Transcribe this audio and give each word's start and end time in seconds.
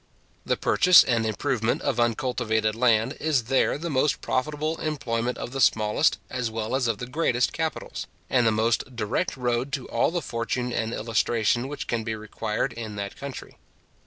The 0.47 0.57
purchase 0.57 1.03
and 1.03 1.27
improvement 1.27 1.83
of 1.83 1.99
uncultivated 1.99 2.73
land 2.73 3.15
is 3.19 3.43
there 3.43 3.77
the 3.77 3.91
most 3.91 4.19
profitable 4.19 4.77
employment 4.79 5.37
of 5.37 5.51
the 5.51 5.61
smallest 5.61 6.17
as 6.27 6.49
well 6.49 6.75
as 6.75 6.87
of 6.87 6.97
the 6.97 7.05
greatest 7.05 7.53
capitals, 7.53 8.07
and 8.27 8.47
the 8.47 8.51
most 8.51 8.95
direct 8.95 9.37
road 9.37 9.71
to 9.73 9.87
all 9.89 10.09
the 10.09 10.23
fortune 10.23 10.73
and 10.73 10.91
illustration 10.91 11.67
which 11.67 11.85
can 11.85 12.03
be 12.03 12.15
required 12.15 12.73
in 12.73 12.95
that 12.95 13.15
country. 13.15 13.57